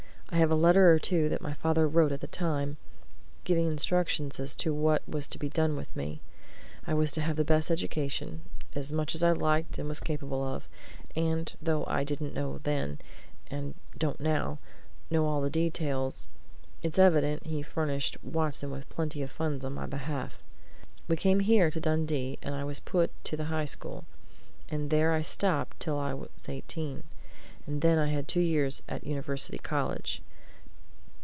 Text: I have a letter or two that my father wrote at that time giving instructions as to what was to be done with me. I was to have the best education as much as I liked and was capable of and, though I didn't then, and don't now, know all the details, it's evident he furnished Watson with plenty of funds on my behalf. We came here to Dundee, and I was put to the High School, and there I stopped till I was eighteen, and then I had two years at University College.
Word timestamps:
I 0.33 0.37
have 0.37 0.49
a 0.49 0.55
letter 0.55 0.89
or 0.89 0.97
two 0.97 1.27
that 1.27 1.41
my 1.41 1.51
father 1.53 1.85
wrote 1.89 2.13
at 2.13 2.21
that 2.21 2.31
time 2.31 2.77
giving 3.43 3.67
instructions 3.67 4.39
as 4.39 4.55
to 4.55 4.73
what 4.73 5.03
was 5.05 5.27
to 5.27 5.37
be 5.37 5.49
done 5.49 5.75
with 5.75 5.93
me. 5.93 6.21
I 6.87 6.93
was 6.93 7.11
to 7.11 7.21
have 7.21 7.35
the 7.35 7.43
best 7.43 7.69
education 7.69 8.41
as 8.73 8.93
much 8.93 9.13
as 9.13 9.23
I 9.23 9.33
liked 9.33 9.77
and 9.77 9.89
was 9.89 9.99
capable 9.99 10.41
of 10.41 10.69
and, 11.17 11.53
though 11.61 11.83
I 11.85 12.05
didn't 12.05 12.35
then, 12.63 12.99
and 13.47 13.75
don't 13.97 14.21
now, 14.21 14.59
know 15.09 15.25
all 15.25 15.41
the 15.41 15.49
details, 15.49 16.27
it's 16.81 16.97
evident 16.97 17.45
he 17.45 17.61
furnished 17.61 18.15
Watson 18.23 18.71
with 18.71 18.87
plenty 18.87 19.21
of 19.21 19.29
funds 19.29 19.65
on 19.65 19.73
my 19.73 19.85
behalf. 19.85 20.41
We 21.09 21.17
came 21.17 21.41
here 21.41 21.69
to 21.69 21.81
Dundee, 21.81 22.39
and 22.41 22.55
I 22.55 22.63
was 22.63 22.79
put 22.79 23.11
to 23.25 23.35
the 23.35 23.45
High 23.51 23.65
School, 23.65 24.05
and 24.69 24.91
there 24.91 25.11
I 25.11 25.23
stopped 25.23 25.81
till 25.81 25.99
I 25.99 26.13
was 26.13 26.29
eighteen, 26.47 27.03
and 27.67 27.83
then 27.83 27.99
I 27.99 28.07
had 28.07 28.27
two 28.27 28.39
years 28.41 28.81
at 28.89 29.03
University 29.03 29.59
College. 29.59 30.23